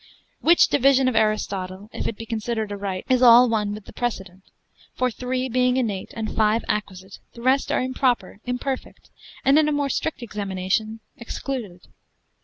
Which 0.39 0.67
division 0.69 1.07
of 1.07 1.15
Aristotle 1.15 1.87
(if 1.93 2.07
it 2.07 2.17
be 2.17 2.25
considered 2.25 2.71
aright) 2.71 3.05
is 3.07 3.21
all 3.21 3.47
one 3.47 3.71
with 3.75 3.85
the 3.85 3.93
precedent; 3.93 4.41
for 4.95 5.11
three 5.11 5.47
being 5.47 5.77
innate, 5.77 6.11
and 6.15 6.35
five 6.35 6.65
acquisite, 6.67 7.19
the 7.35 7.43
rest 7.43 7.71
are 7.71 7.83
improper, 7.83 8.39
imperfect, 8.43 9.11
and 9.45 9.59
in 9.59 9.67
a 9.67 9.71
more 9.71 9.89
strict 9.89 10.23
examination 10.23 11.01
excluded. 11.17 11.81